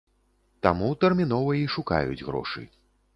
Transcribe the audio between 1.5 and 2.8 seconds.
і шукаюць грошы.